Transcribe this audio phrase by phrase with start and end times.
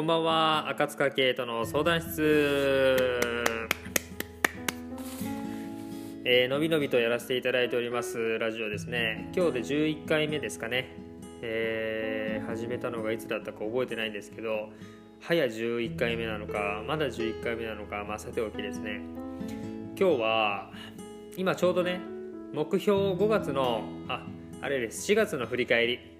[0.00, 3.20] こんばんは赤塚圭人の相談室。
[6.24, 9.30] えー、のびのびとやらせていただいておりますラジオですね。
[9.36, 10.96] 今日で11回目ですかね、
[11.42, 14.70] えー、始めたのがいつだったか覚えてないんですけど
[15.20, 19.02] 早11回目なのかまだ11回目なのかまあさておきですね。
[19.98, 20.70] 今日は
[21.36, 22.00] 今ちょうどね
[22.54, 24.26] 目標5月のあ
[24.62, 26.19] あれです4月の振り返り。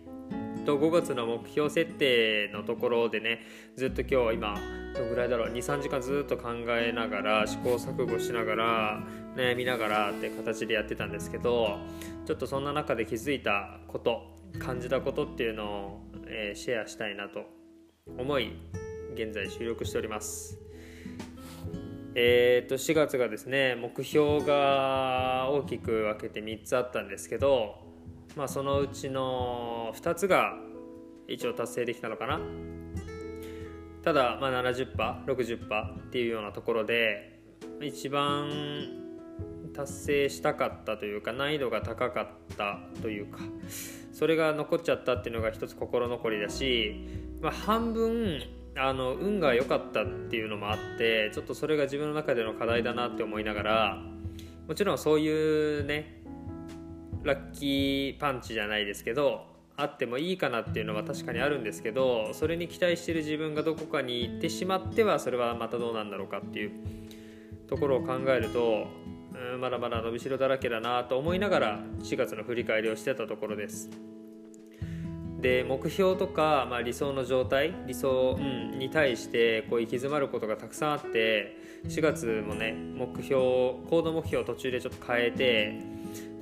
[0.71, 3.41] と5月の目標設定のところでね
[3.77, 4.55] ずっと今日今
[4.95, 9.03] どのぐらいだろう？23時間ずっと考えながら試行錯誤しながら
[9.35, 11.79] 悩みながらって形でやってたんですけど
[12.25, 14.23] ちょっとそんな中で気づいたこと
[14.61, 17.47] 感じたことっていうのを、えー、シェアしたいなと
[18.17, 18.53] 思い
[19.15, 20.57] 現在収録しております。
[22.15, 27.90] えー、と4月がですね目標が大きく分けて3つあったんですけど
[28.37, 30.55] まあ、そのうちの2つが
[31.27, 32.41] 一応達成できたのかな。
[34.03, 37.39] ただ、まあ、70%60% っていうようなところで
[37.83, 38.49] 一番
[39.75, 43.39] 達成したかったというか難易度が高かったというか
[44.13, 47.07] それが残っちゃったっていうのが一つ心残りだし、
[47.41, 48.43] まあ、半分
[48.77, 54.03] あの運が良かったっていうのもあってちょっとそれが自分の中での課題だなって思いながら
[54.67, 56.20] もちろんそういうね
[57.23, 66.73] ラッキーパンチじゃないですけどあってもいいかなっていうのは確かにあるんですけどそれに期待してる自分がどこかに行ってしまってはそれはまたどうなんだろうかっていう
[67.69, 68.87] ところを考えると
[69.53, 73.89] うんまだまだ伸びしろだらけだなと思いながら4月の振り返りをしてたところです。
[75.41, 83.41] で目標とか、まあ、理想の状態理想、うん、に対してこう行き詰まることがたくさんあって4月もね目標
[83.89, 85.81] 行動目標を途中でちょっと変えて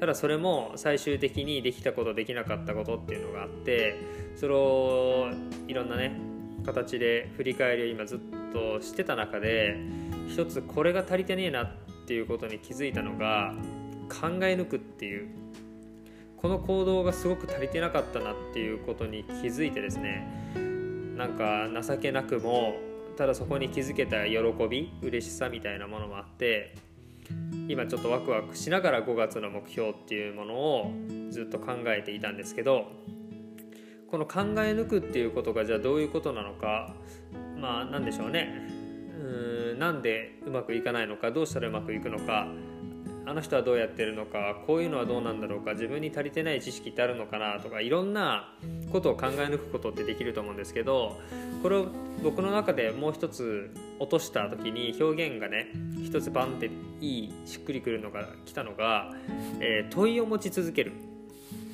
[0.00, 3.96] ただそれも最終的にできたことできなかったことっていうのがあって
[4.36, 5.28] それを
[5.66, 6.12] いろんなね
[6.64, 8.18] 形で振り返りを今ずっ
[8.52, 9.76] としてた中で
[10.28, 11.70] 一つこれが足りてねえなっ
[12.06, 13.54] ていうことに気づいたのが
[14.08, 15.28] 考え抜くっていう。
[16.40, 20.24] この行動がすごく足りてなかったなっていうことに気づいてですね
[21.16, 22.74] なんか情けなくも
[23.16, 24.38] ただそこに気づけた喜
[24.68, 26.76] び嬉しさみたいなものもあって
[27.68, 30.92] 今ちょっとワクワクしながら5月の目標っていうものを
[31.30, 32.86] ずっと考えていたんですけど
[34.10, 36.94] この考え抜くっていうことがじゃあどういうことなのか
[37.60, 38.68] まあ何でしょうね。
[39.18, 42.48] うーんなんでうまくいかないのかどうしたらうまくいくのか
[43.28, 48.54] あの人はどうやってるのかこういうのはどうなんだろうか自分に足りてない知識ってあるのかなとかいろんな
[48.90, 51.20] ことを考え抜くことってできると思うんですけど
[51.62, 51.88] これを
[52.22, 55.66] 僕の中でもう一つ落とした時に表現がね
[56.02, 56.70] 一つバンって
[57.02, 59.12] いいしっくりくるのが来たのが、
[59.60, 60.92] えー、問いを持ち続ける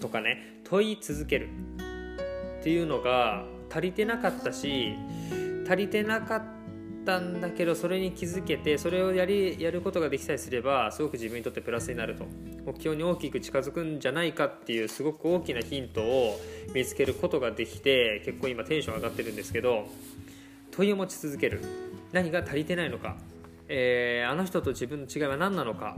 [0.00, 1.50] とかね問い続ける
[2.60, 4.96] っていうのが足りてなかったし
[5.68, 6.63] 足りてなかった
[7.04, 12.24] たんだけどそれに気づけてそれをやりやることができさえすればすごく自分にとってプラスになると。
[12.64, 16.40] 目標に大きく近づくんじゃないかっていうすごく大きなヒントを
[16.74, 19.86] 見つけることができて結構今テンション上がってるんですけど
[20.70, 21.60] 問いを持ち続ける。
[22.12, 23.16] 何が足りてないのか。
[23.68, 25.96] えー、あの人と自分の違いは何なのか、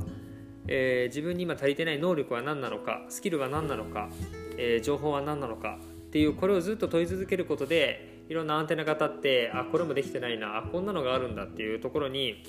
[0.68, 3.04] えー、自分に今足りてない能力は何なのか。
[3.08, 4.08] スキルは何なのか、
[4.56, 5.78] えー、情報は何なのか。
[6.06, 12.42] っていうこれをずっと問い続けることでいろんなアンテナが立ってあこれもできてないなあこんなのがあるんだっていうところに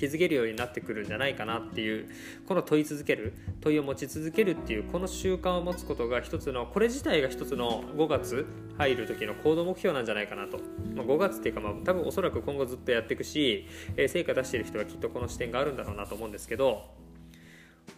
[0.00, 2.08] 気づけるようになってくるんじゃないかなっていう
[2.46, 8.46] この問い続ける問いを持ち続けるっていうこの習慣を持つことが一つのこれ自体が一つの5月
[8.78, 10.58] 入る時の行動目標なんじゃないかなと、
[10.94, 13.66] まあ、5月っていうか、まあ、多分おそらく今後ずっとやっていくし、
[13.96, 16.82] えー、成果出してる人はきっとこの視点があるんだろうなと思うんですけど、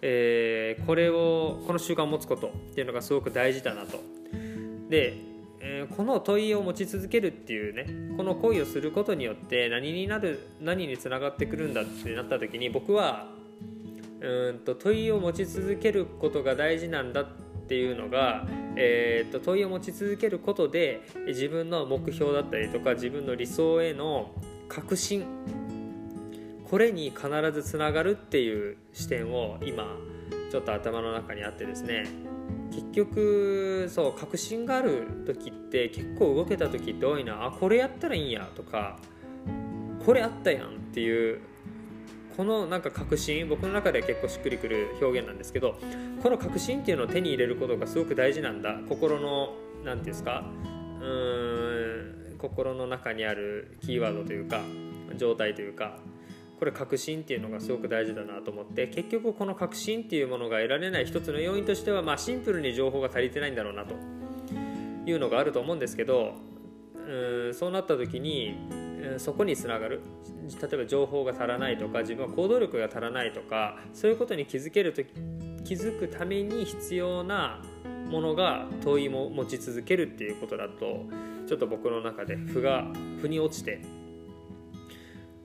[0.00, 4.00] えー、これをこの習慣を持つことっていうのがすごく大事だなと。
[4.88, 5.31] で
[5.64, 13.28] えー、この問いを持ち続けるっていうねこの行為をすることによって何になる何につながってくるんだってなった時に僕は
[14.20, 17.26] うんと問いを持ち続けることが大事なんだっ
[17.68, 18.46] ていうのが、
[18.76, 24.32] えー、と問いを持ち続けることで自分の目標だったりとか自分の理想への
[24.68, 25.24] 確信
[26.68, 29.96] これに必ずつながるっていう視点を今
[30.50, 32.06] ちょっと頭の中にあってですね
[32.72, 37.46] 結局そう確信がある時って結構動けた時って多いな。
[37.46, 38.98] あこれやったらいいんやとか
[40.04, 41.40] これあったやんっていう
[42.36, 45.76] このなんか確信僕の中では結構しっくりくる表現なんですけど
[46.22, 48.74] この確信っていうのを手に入れることがすごく大事なんだ。
[48.88, 49.54] 心の
[49.84, 50.44] 何て言うんですか
[51.00, 54.60] うーん心の中にあるキーワードというか
[55.18, 55.98] 状態というか。
[56.62, 63.96] これ確信っていうのがすごく大事だなと思って結局この確信っていうものが得られない一つの要因としては、まあ、シンプルに情報が足りてないんだろうなと
[65.04, 66.34] いうのがあると思うんですけど
[66.94, 68.54] うんそうなった時に
[69.18, 70.02] そこにつながる。
[70.60, 75.02] 例えば情報が足らないとか自分は行動力が足らないとかそういうことに気づけると
[75.64, 77.60] 気づくために必要な
[78.08, 81.06] ものが問いも持ち続けるっていうことだと
[81.48, 82.86] ちょっと僕の中で負が
[83.20, 83.80] 負に落ちて、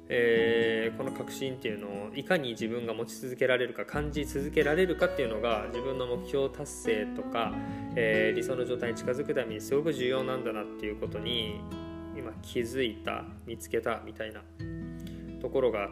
[0.10, 7.54] えー、この確信っていうのをいかに自分が持ち続けられるか感じ続けられるかっていうのが自分の目標達成とか、
[7.96, 11.60] えー、理想の状態に近づくためにすごく重要なんだなっていうことに
[12.16, 14.42] 今気づいた見つけたみたいな
[15.42, 15.90] ところがあっ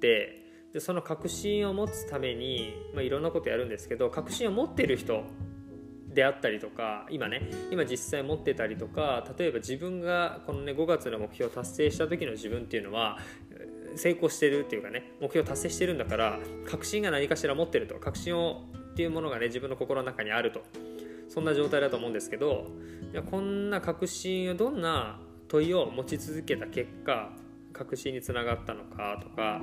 [0.00, 5.22] てでその確信を持つために、まあ、いろんなことやるんですけど確信を持ってる人
[6.14, 13.18] であったりとか今ね今実際持ってたりとか例えば自分がこのね5月の目標を達成した時の自分っていうのは
[13.96, 18.62] 成功してるっていうかね目標を達成してるんだから確信が何かしら持ってると確信を
[18.92, 20.62] っていうものがね自分の心の中にあると。
[21.26, 22.66] そんな状態だと思うんですけど
[23.12, 25.18] いやこんな確信をどんな
[25.48, 27.32] 問いを持ち続けた結果
[27.72, 29.60] 確信につながったのかとか、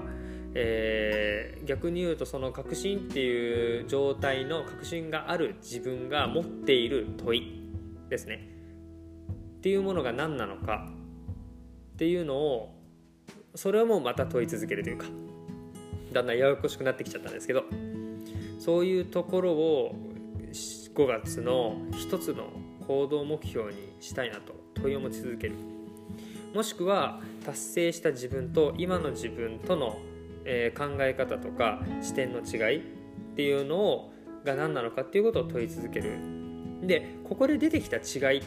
[0.54, 7.62] えー、逆に言うとその確信っていう状態の確信がある自分が持っている問い
[8.10, 8.48] ですね。
[9.58, 10.88] っていうものが何なのか。
[11.94, 12.74] っていうのを
[13.54, 15.06] それをもうまた問い続けるというか
[16.12, 17.66] だんだんややこしくなってきちゃったんですけど
[18.58, 19.96] そういうところを
[20.96, 22.50] 5月の一つの
[22.88, 25.56] 行動目標にしたいなと問いを持ち続ける。
[26.54, 29.98] もしくは達成した自分と今の自分との、
[30.46, 32.82] えー、考え方とか視点の違いっ
[33.36, 36.18] ていうのをが何なのかっていうことを問い続ける。
[36.82, 38.42] でここで出てきた違い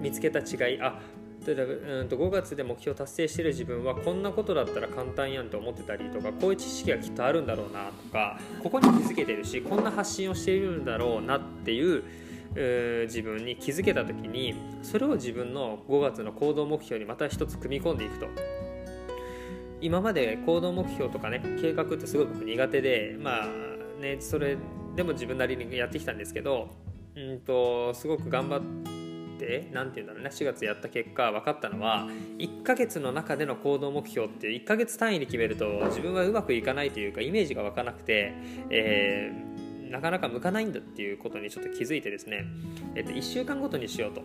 [0.00, 0.98] 見つけた違いあ
[1.46, 1.62] 例えば
[2.00, 12.02] うんと5月で目標達成してる自分はこんなことだったら簡単やんと思ってたりとかこういう知識がきっとあるんだろうなとかここに気づけてるしこんな発信をしているんだろうなっていう
[13.06, 18.26] 自分に気づけた時にそれを自分の5月の行動目標にまた一つ組み込んでいくと。
[19.80, 23.46] 今まで行動目標とかね計画ってすごい僕苦手でまあ
[24.00, 24.56] ねそれ
[24.96, 26.68] でも自分なりにやってきたんですけど
[27.16, 28.60] うんとすごく頑張っ
[29.38, 32.08] て何て言うんだろうね4月やった結果分かったのは
[32.38, 38.32] 1ヶ月の中での行動目標って1ヶ月単位で決めると自分はうまくいかないというかイメージが湧かなくて、
[38.70, 42.44] えーなかなか向かないんだっていうことにちょっと気づいてですね、
[42.94, 44.22] えっと、1週間ごとにしようと、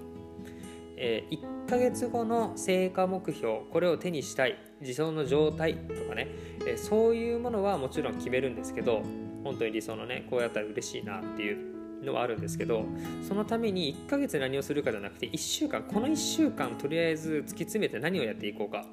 [0.98, 6.28] え、1ヶ月後の成果目標これを手にしたい理想の状態とかね、
[6.68, 9.01] え、そういうものはもちろん決めるんですけど
[9.44, 12.86] 本当に理想のねこうやったら嬉しいなっていうのはあるんですけど
[13.28, 18.86] そのために1ヶ月何をするかじゃなくて1週間この1週間とりあえず突き詰めて何をやっていこうか。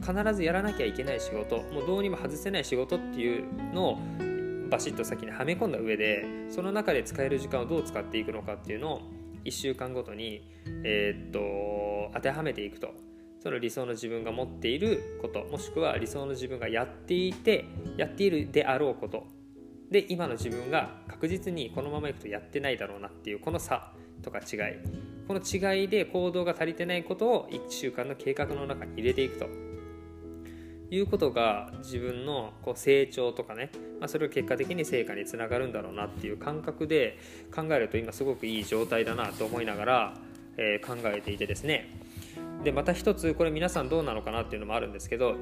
[0.00, 3.98] 必ずやらなきゃいけない仕事もうどうにも外せない仕事っていうのを
[4.68, 9.02] バシッと先にはめ込んだ上でその中で使える時間をどう使っていくのかっていうのを
[9.44, 10.50] 1週間ごとに、
[10.84, 12.94] えー、っと当てはめていくと。
[13.40, 17.66] その理想の自分が持っていることもしくは理想の自分がやっていて
[17.98, 19.26] やっているであろうこと。
[19.90, 23.92] で今の自分が確実にこのままいくとやってないだろうなっていうこの差
[24.22, 25.04] とか違い。
[25.28, 29.63] この違いで行動が足りてないことを1週間の計画の中に入れていくと。
[30.94, 33.70] いうことが自分のこう成長とかね、
[34.00, 37.18] まあ、それが結果的に成果につながるんだろうなっていう感覚で
[37.54, 40.14] 考えると今すごくいい状態だなと思いながら、
[40.56, 41.90] えー、考えていてですね。
[42.62, 45.34] でまた一つこれ皆さんどうなのかなっていうのもあるんですけど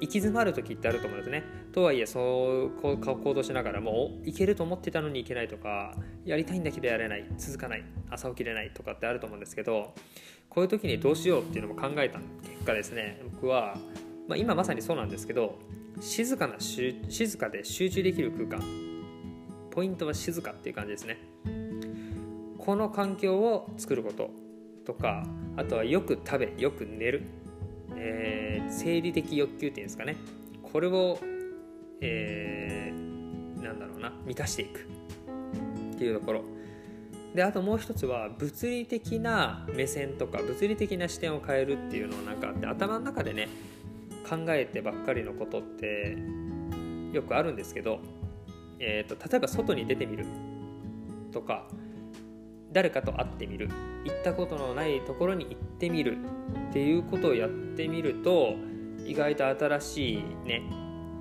[0.00, 1.42] き詰まる時ってあると思うんですね。
[1.72, 5.94] とはいえそうこう行動しながらも行けると思ってたのに行けないとか
[6.24, 9.94] やりたいんだけどやれない続かない朝起きれないとかってあると思うんですけど
[10.48, 13.76] こういう時にどうしようっていうのも考えた結果ですね僕は
[14.30, 15.58] まあ、今まさにそうなんですけど
[16.00, 18.62] 静かな静かで集中できる空間。
[19.72, 21.18] ポイントは静かっていう感じですね。
[22.56, 24.30] この環境を作ること。
[24.86, 27.22] とかあとはよく食べよく寝る、
[27.96, 30.16] えー、生理的欲求っていうんですかね。
[30.62, 31.18] これを、
[32.00, 34.86] えー、なんだろうな満たしていく。
[35.96, 36.44] っていうところ。
[37.34, 43.48] であともう一つは物理的な目線とか物理的な視点を変えるっていうのをなんかあって頭の中でね
[44.30, 46.16] 考えてばっかりのことって
[47.12, 47.98] よくあるんですけど、
[48.78, 50.24] えーと、例えば外に出てみる
[51.32, 51.66] とか
[52.72, 53.68] 誰かと会ってみる
[54.04, 56.18] 行ったことのないところに行ってみる
[56.70, 58.54] っていうことをやってみると
[59.04, 60.62] 意外と新しいね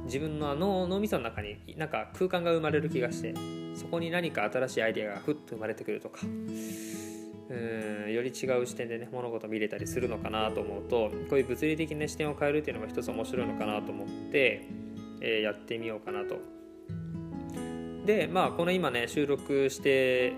[0.05, 3.33] 自分の脳脳みその中になんか空間が生まれる気がして
[3.73, 6.19] そこに何か新しいアイデアがふっと生まれてくるとか
[7.49, 14.67] うんより違う視点でね物事見れたりするのかなと思うとこういう物理的な視点を変えるっていうのが一つ面白いのかなと思って、
[15.21, 16.39] えー、やってみようかなと。
[18.05, 20.33] でまあこの今ね収録して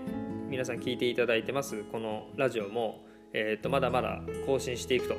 [0.48, 5.16] 皆さん聞いていただいてますこのラジオも、えー、とまだまだ更新していくと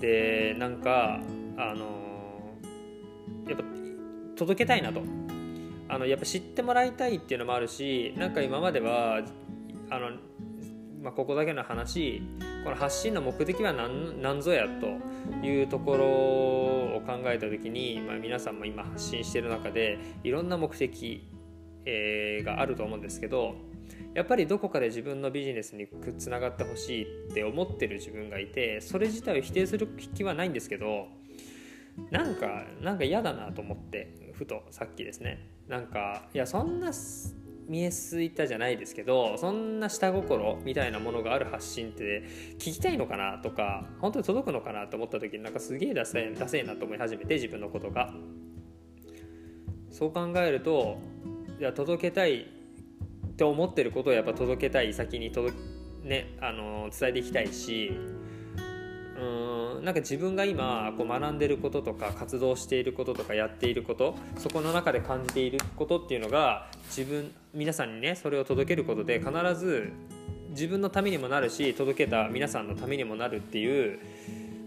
[0.00, 1.20] でなんか
[1.56, 2.56] あの
[3.48, 3.64] やっぱ
[4.36, 5.02] 届けたいなと
[5.88, 9.22] あのやっぱ知ってもらいたいっていうのもあるしなんか今までは
[9.90, 10.10] あの、
[11.08, 12.20] まあ、ここだけの話
[12.64, 21.26] この発信の目的は何何ぞやというところを考えた時に、まあ、皆さんも今発信してる中でいろんな目的、
[21.86, 23.54] えー、があると思うんですけど
[24.12, 25.88] やっぱりどこかで自分のビジネスに
[26.18, 31.06] つながってほしいって思ってる自分がいてそれ自体を否定する気はないんですけど
[32.10, 35.48] なんかなんか嫌だなと思ってふとさっきですね。
[35.68, 36.92] なんかいやそんな
[37.68, 48.12] 見えすいたじゃないですけどそんな下心みたいなものがある発信って聞きたいのかなとか本当に届くのかなと思った時になんかすげえダセダセえなと思い始めて自分のことが。
[49.90, 50.98] そう考えると
[51.58, 55.56] いや届けたいって思ってることをやっぱ届けたい先に届
[56.04, 57.92] ねあの伝えていきたいし
[59.18, 69.92] うんなんか自分が今こう学んでることとか活動していることとかやっていることそこの中で感じていることっていうのが自分皆さんにねそれを届けることで必ず
[70.50, 73.98] 自分のためにもなるし届けた皆さんのためにもなるっていう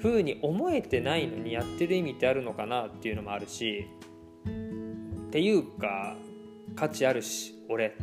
[0.02, 3.88] 風に思えてないのにやってる意味ってあるのかなっていうのもあるし
[4.48, 6.18] っていうか
[6.76, 7.96] 価値あるし俺。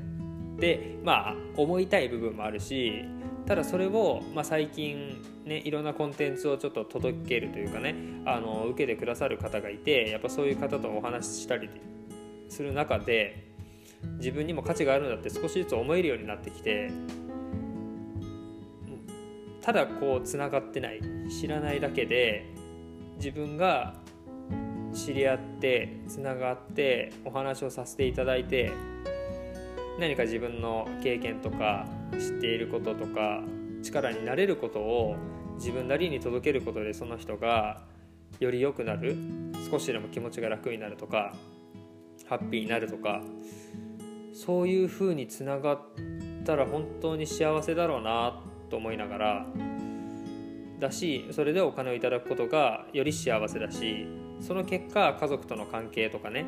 [0.58, 3.04] ってまあ思いたい部分もあるし
[3.48, 7.94] ただそれを、まあ、最近ねいろんなコンテンツをちょっと届けるというかね
[8.26, 11.70] あの受けてくださる方がいてやっぱそういう方とお話ししたり
[12.50, 13.48] する中で
[14.18, 16.90] 自分にも価値があるんだって少しずつ思えるようになってきて
[19.62, 21.00] ただこうつながってない
[21.40, 22.44] 知らないだけで
[23.16, 23.94] 自分が
[24.92, 28.70] 知り合ってつながってお話をさせていただいて
[29.98, 33.42] 何か自分の経験とか知っていることとか
[33.82, 35.16] 力になれることを
[35.56, 37.82] 自分なりに届けることでその人が
[38.40, 39.16] より良くなる
[39.70, 41.34] 少しでも気持ちが楽になるとか
[42.28, 43.22] ハッピーになるとか
[44.32, 45.80] そういう風につながっ
[46.44, 49.46] たら本当に幸せだろうなと思いながら
[50.78, 54.06] だしそれでお金をいただくことがより幸せだし
[54.40, 56.46] その結果家族との関係とかね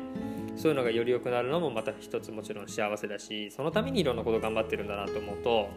[0.61, 5.69] そういうのがより良くなるのもまた一つもちろん幸せだしそのためにいろんなこと頑張ってるんだなと思うと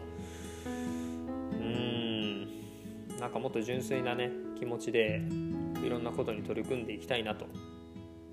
[0.63, 2.41] うん
[3.19, 5.23] なんかもっと純粋なね気持ちで
[5.83, 7.47] いろんなことに取り組んでいきたいなと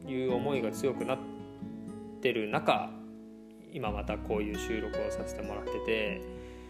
[0.06, 1.18] いう思いが強くなっ
[2.20, 2.90] てる中
[3.72, 6.20] 今またこういう収録をさせてもらってて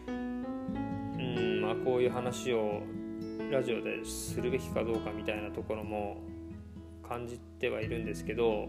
[0.07, 2.83] うんまあこういう話を
[3.51, 6.19] ラジオでするべきかどうかみたいなところも
[7.03, 8.69] 感じてはいるんですけど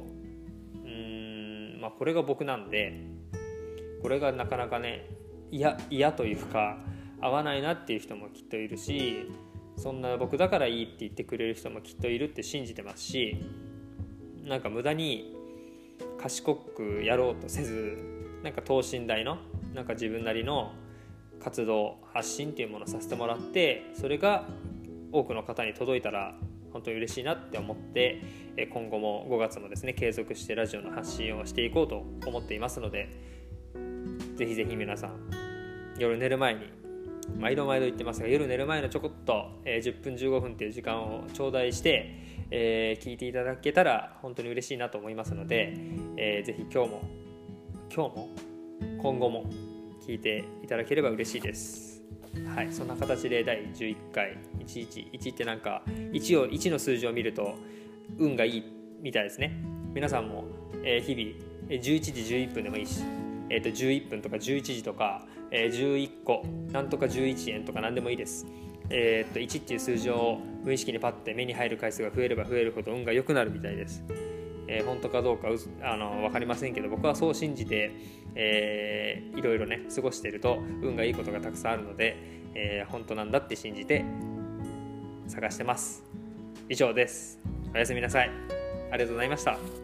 [1.84, 2.94] まあ、これが僕なんで
[4.02, 5.06] これがなかなかね
[5.52, 6.78] 嫌というか
[7.20, 9.30] 合わないなっていう人もきっといるし
[9.76, 13.36] そんな僕だからいいって言ってくれる人もきっといるって信じてますし
[14.46, 15.36] なんか無駄に
[16.18, 17.98] 賢くやろうとせず
[18.44, 19.40] なんか等身大の
[19.74, 20.72] なんか自分なりの
[21.44, 24.48] 活動発信っていうものをさせてもらってそれが
[25.12, 26.34] 多くの方に届いたら
[26.72, 28.22] 本当に嬉しいなって思って
[28.56, 33.10] 今後も5月もですね継続してラジオの発信をしていこうと思っていますので
[34.36, 35.32] ぜひぜひ皆さん
[35.98, 36.84] 夜寝る前に
[37.40, 42.20] 毎度毎度言ってますが夜寝る前のちょこっと、え10分15分っていう時間を頂戴して、
[42.52, 45.74] えー、聞いていただけたら本当に嬉しいなと思いますので、
[46.18, 47.02] えー、ぜひ今日も
[47.94, 48.30] 今日も
[49.02, 49.46] 今後も
[50.06, 52.02] 聞いていただければ嬉しいです。
[52.56, 57.56] はい、そんな形で第11回111ってなんか 1, を1の数字を見ると
[58.18, 58.64] 運がいい
[59.02, 59.56] みたいですね。
[59.94, 60.46] 皆さんも、
[60.84, 63.04] え、日々11時11分でもいいし、
[63.50, 68.46] えー、と11分とか11時とか、えー、11個なんとか11円とか何でもいいです、
[68.90, 74.04] えー、と1っていう数字を無意識にパッて目に入る回数が増えれば増えるほど運が良くなるみたいです。
[74.68, 75.50] えー、本当かどうか
[75.82, 77.92] あの分かりませんけど僕はそう信じて、
[78.34, 82.16] えー、いろいろね過ごしてると運がいいことがたくさんあるので、
[82.56, 84.06] えー、本当なんだって信じて
[85.28, 86.04] 探してます。
[86.70, 87.63] 以上です。
[87.74, 88.32] おやすみなさい。
[88.92, 89.83] ありがとうございました。